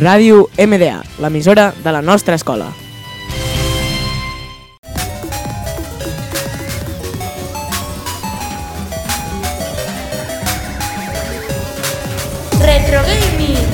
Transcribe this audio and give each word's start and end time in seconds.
Ràdio 0.00 0.46
MDA, 0.56 1.02
l'emissora 1.20 1.74
de 1.84 1.92
la 1.92 2.00
nostra 2.00 2.34
escola. 2.34 2.70
Retro 12.64 13.02
Gaming. 13.04 13.69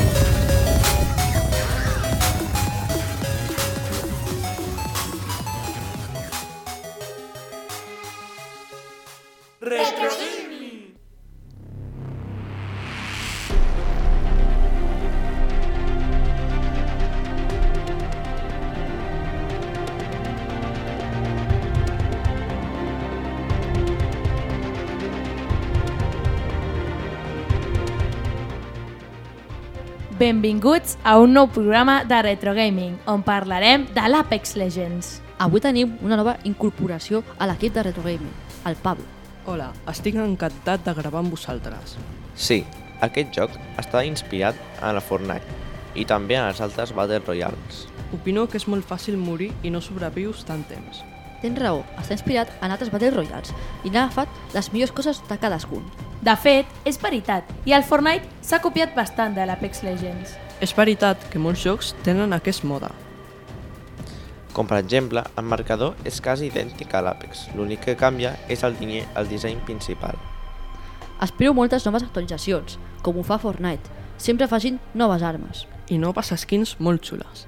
Benvinguts 30.16 30.96
a 31.04 31.18
un 31.20 31.34
nou 31.36 31.44
programa 31.52 31.98
de 32.08 32.16
Retro 32.22 32.55
Gaming, 32.56 32.94
on 33.05 33.20
parlarem 33.20 33.83
de 33.92 34.05
l'Apex 34.08 34.55
Legends. 34.56 35.19
Avui 35.36 35.61
tenim 35.61 35.91
una 36.00 36.16
nova 36.16 36.38
incorporació 36.48 37.20
a 37.36 37.44
l'equip 37.50 37.74
de 37.74 37.83
Retro 37.84 38.00
Gaming, 38.06 38.33
el 38.64 38.78
Pablo. 38.80 39.05
Hola, 39.44 39.66
estic 39.92 40.16
encantat 40.16 40.86
de 40.86 40.94
gravar 40.97 41.20
amb 41.20 41.36
vosaltres. 41.36 41.98
Sí, 42.33 42.62
aquest 43.05 43.36
joc 43.36 43.60
està 43.76 44.06
inspirat 44.08 44.56
en 44.80 44.96
la 44.96 45.04
Fortnite 45.04 45.44
i 45.92 46.08
també 46.08 46.41
en 46.41 46.48
els 46.48 46.64
altres 46.64 46.96
Battle 46.96 47.20
Royals. 47.26 47.84
Opino 48.16 48.48
que 48.48 48.56
és 48.56 48.69
molt 48.72 48.88
fàcil 48.88 49.20
morir 49.20 49.52
i 49.60 49.69
no 49.69 49.84
sobrevius 49.84 50.46
tant 50.48 50.64
temps. 50.72 51.04
Tens 51.44 51.60
raó, 51.60 51.84
està 52.00 52.16
inspirat 52.16 52.56
en 52.62 52.72
altres 52.72 52.88
Battle 52.88 53.12
Royals 53.19 53.52
i 53.84 53.92
n'ha 53.92 54.08
agafat 54.08 54.56
les 54.56 54.72
millors 54.72 54.96
coses 54.96 55.20
de 55.28 55.36
cadascun. 55.36 55.84
De 56.25 56.34
fet, 56.41 56.69
és 56.89 56.97
veritat, 57.00 57.48
i 57.69 57.75
el 57.77 57.84
Fortnite 57.84 58.25
s'ha 58.42 58.61
copiat 58.64 58.95
bastant 58.97 59.34
de 59.36 59.45
l'Apex 59.47 59.83
Legends. 59.84 60.36
És 60.64 60.72
veritat 60.77 61.20
que 61.31 61.41
molts 61.42 61.61
jocs 61.64 61.92
tenen 62.06 62.33
aquest 62.33 62.64
mode. 62.64 62.89
Com 64.56 64.64
per 64.64 64.78
exemple, 64.81 65.20
el 65.37 65.44
marcador 65.44 65.98
és 66.09 66.22
quasi 66.25 66.48
idèntic 66.48 66.94
a 66.97 67.03
l'Apex, 67.05 67.50
l'únic 67.55 67.83
que 67.84 67.97
canvia 68.00 68.33
és 68.48 68.64
el, 68.64 68.78
diner, 68.78 69.03
el 69.20 69.28
disseny 69.28 69.61
principal. 69.69 70.17
Espero 71.20 71.53
moltes 71.56 71.84
noves 71.84 72.06
actualitzacions, 72.06 72.78
com 73.05 73.19
ho 73.20 73.25
fa 73.25 73.37
Fortnite. 73.41 73.92
Sempre 74.17 74.48
facin 74.48 74.81
noves 74.94 75.22
armes. 75.22 75.67
I 75.92 75.98
noves 76.00 76.33
skins 76.41 76.78
molt 76.81 77.05
xules. 77.05 77.44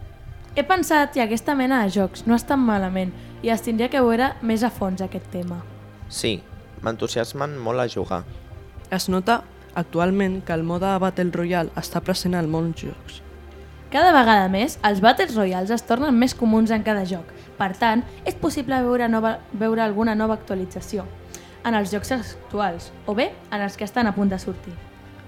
He 0.54 0.64
pensat 0.68 1.14
que 1.14 1.22
aquesta 1.22 1.54
mena 1.56 1.80
de 1.84 1.92
jocs 1.94 2.26
no 2.26 2.36
estan 2.36 2.60
malament 2.60 3.12
i 3.42 3.52
es 3.54 3.64
tindria 3.64 3.88
que 3.88 4.02
veure 4.04 4.34
més 4.42 4.64
a 4.66 4.70
fons 4.74 5.00
aquest 5.00 5.28
tema. 5.32 5.62
Sí, 6.12 6.42
m'entusiasmen 6.82 7.56
molt 7.62 7.80
a 7.80 7.88
jugar. 7.88 8.24
Es 8.90 9.08
nota 9.08 9.42
actualment 9.74 10.42
que 10.44 10.54
el 10.56 10.62
mode 10.64 10.90
Battle 10.98 11.32
Royale 11.34 11.72
està 11.76 12.00
present 12.00 12.34
al 12.34 12.48
món 12.48 12.72
jocs. 12.76 13.22
Cada 13.92 14.12
vegada 14.12 14.48
més, 14.52 14.78
els 14.84 15.00
Battles 15.00 15.34
Royals 15.36 15.70
es 15.72 15.84
tornen 15.88 16.16
més 16.16 16.34
comuns 16.36 16.72
en 16.72 16.82
cada 16.84 17.06
joc. 17.08 17.28
Per 17.56 17.70
tant, 17.76 18.02
és 18.28 18.36
possible 18.36 18.76
veure, 18.84 19.08
nova, 19.08 19.38
veure 19.52 19.84
alguna 19.84 20.14
nova 20.16 20.36
actualització 20.36 21.06
en 21.68 21.74
els 21.74 21.92
jocs 21.92 22.12
actuals, 22.14 22.90
o 23.06 23.14
bé 23.16 23.30
en 23.50 23.60
els 23.60 23.76
que 23.76 23.84
estan 23.84 24.06
a 24.06 24.14
punt 24.16 24.30
de 24.32 24.38
sortir. 24.40 24.74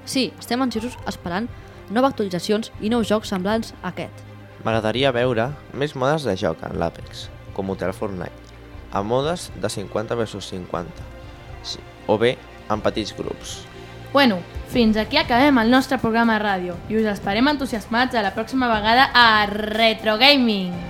Sí, 0.04 0.30
estem 0.38 0.62
ansiosos 0.62 0.96
esperant 1.10 1.48
noves 1.90 2.12
actualitzacions 2.12 2.70
i 2.80 2.88
nous 2.92 3.08
jocs 3.08 3.32
semblants 3.32 3.74
a 3.82 3.90
aquest. 3.90 4.24
M'agradaria 4.64 5.12
veure 5.12 5.50
més 5.74 5.96
modes 5.96 6.24
de 6.28 6.36
joc 6.36 6.62
en 6.68 6.78
l'Apex, 6.80 7.28
com 7.56 7.72
Hotel 7.72 7.92
Fortnite, 7.96 8.56
a 8.92 9.02
modes 9.02 9.50
de 9.60 9.68
50 9.68 10.16
vs 10.16 10.52
50, 10.52 11.08
sí, 11.64 11.80
o 12.06 12.16
bé 12.20 12.36
en 12.74 12.84
petits 12.84 13.14
grups. 13.16 13.60
Bueno, 14.12 14.40
fins 14.70 14.96
aquí 14.96 15.18
acabem 15.18 15.58
el 15.62 15.70
nostre 15.70 15.98
programa 15.98 16.38
de 16.38 16.44
ràdio 16.44 16.78
i 16.90 16.98
us 16.98 17.10
esperem 17.10 17.50
entusiasmats 17.52 18.14
a 18.14 18.24
la 18.26 18.34
pròxima 18.34 18.70
vegada 18.70 19.10
a 19.14 19.46
Retro 19.46 20.18
Gaming. 20.18 20.89